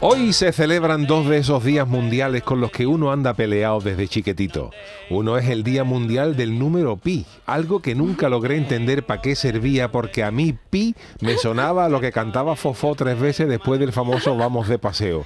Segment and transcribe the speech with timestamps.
[0.00, 4.06] Hoy se celebran dos de esos días mundiales con los que uno anda peleado desde
[4.06, 4.70] chiquitito.
[5.08, 9.34] Uno es el Día Mundial del número pi, algo que nunca logré entender para qué
[9.34, 13.80] servía porque a mí pi me sonaba a lo que cantaba Fofó tres veces después
[13.80, 15.24] del famoso Vamos de paseo.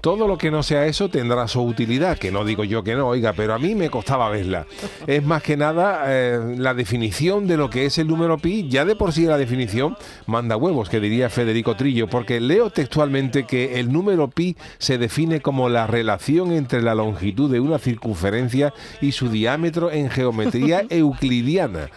[0.00, 3.08] Todo lo que no sea eso tendrá su utilidad, que no digo yo que no,
[3.08, 4.66] oiga, pero a mí me costaba verla.
[5.06, 8.84] Es más que nada eh, la definición de lo que es el número pi, ya
[8.84, 13.78] de por sí la definición manda huevos, que diría Federico Trillo, porque leo textualmente que
[13.78, 19.12] el número pi se define como la relación entre la longitud de una circunferencia y
[19.12, 21.90] su diámetro en geometría euclidiana.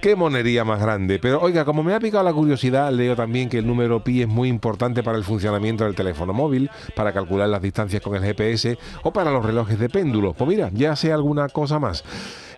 [0.00, 1.18] Qué monería más grande.
[1.18, 4.28] Pero oiga, como me ha picado la curiosidad, leo también que el número pi es
[4.28, 8.78] muy importante para el funcionamiento del teléfono móvil, para calcular las distancias con el GPS
[9.02, 10.34] o para los relojes de péndulo.
[10.34, 12.04] Pues mira, ya sé alguna cosa más.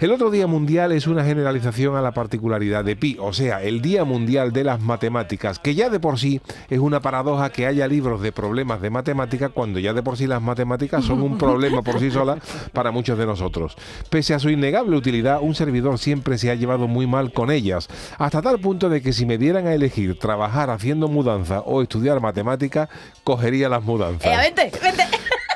[0.01, 3.83] El otro Día Mundial es una generalización a la particularidad de pi, o sea, el
[3.83, 7.87] Día Mundial de las Matemáticas, que ya de por sí es una paradoja que haya
[7.87, 11.83] libros de problemas de matemática cuando ya de por sí las matemáticas son un problema
[11.83, 12.39] por sí solas
[12.73, 13.77] para muchos de nosotros.
[14.09, 17.87] Pese a su innegable utilidad, un servidor siempre se ha llevado muy mal con ellas,
[18.17, 22.23] hasta tal punto de que si me dieran a elegir trabajar haciendo mudanza o estudiar
[22.23, 22.89] matemática,
[23.23, 24.23] cogería las mudanzas.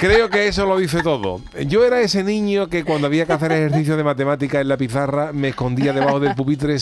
[0.05, 1.41] Creo que eso lo dice todo.
[1.67, 5.33] Yo era ese niño que cuando había que hacer ejercicio de matemática en la pizarra
[5.33, 6.77] me escondía debajo del pupitre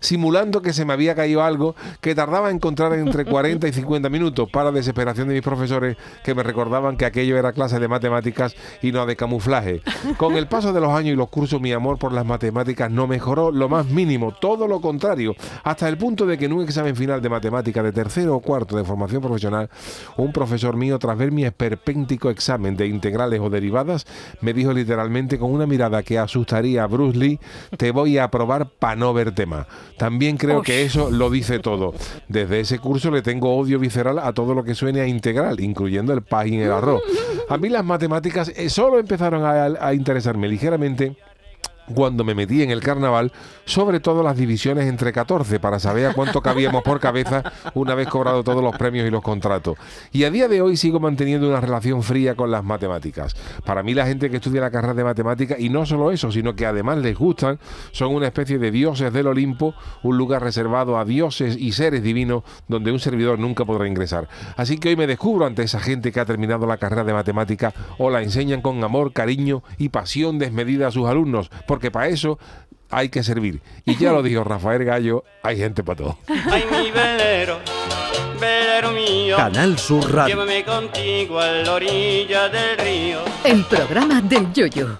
[0.00, 4.08] simulando que se me había caído algo que tardaba en encontrar entre 40 y 50
[4.08, 8.54] minutos para desesperación de mis profesores que me recordaban que aquello era clase de matemáticas
[8.80, 9.82] y no de camuflaje.
[10.16, 13.06] Con el paso de los años y los cursos mi amor por las matemáticas no
[13.06, 15.34] mejoró lo más mínimo, todo lo contrario,
[15.64, 18.74] hasta el punto de que en un examen final de matemática de tercero o cuarto
[18.78, 19.68] de formación profesional,
[20.16, 24.06] un profesor mío tras ver mi esperpéntico examen de integrales o derivadas,
[24.40, 27.40] me dijo literalmente con una mirada que asustaría a Bruce Lee,
[27.76, 29.66] te voy a aprobar para no verte más.
[29.96, 31.94] También creo que eso lo dice todo.
[32.28, 36.12] Desde ese curso le tengo odio visceral a todo lo que suene a integral, incluyendo
[36.12, 37.02] el pan y el arroz.
[37.48, 41.16] A mí las matemáticas eh, solo empezaron a, a interesarme ligeramente
[41.92, 43.32] cuando me metí en el carnaval,
[43.64, 47.42] sobre todo las divisiones entre 14 para saber a cuánto cabíamos por cabeza
[47.74, 49.76] una vez cobrado todos los premios y los contratos.
[50.12, 53.34] Y a día de hoy sigo manteniendo una relación fría con las matemáticas.
[53.64, 56.54] Para mí la gente que estudia la carrera de matemáticas, y no solo eso, sino
[56.54, 57.58] que además les gustan,
[57.92, 62.42] son una especie de dioses del Olimpo, un lugar reservado a dioses y seres divinos
[62.68, 64.28] donde un servidor nunca podrá ingresar.
[64.56, 67.72] Así que hoy me descubro ante esa gente que ha terminado la carrera de matemática
[67.98, 71.50] o la enseñan con amor, cariño y pasión desmedida a sus alumnos,
[71.82, 72.38] porque para eso
[72.90, 73.60] hay que servir.
[73.84, 76.18] Y ya lo dijo Rafael Gallo, hay gente para todo.
[76.28, 77.58] Ay, mi velero,
[78.38, 80.36] velero mío, Canal Sur Radio.
[80.36, 83.18] llévame contigo a la orilla del río.
[83.42, 84.96] El programa del Yoyo.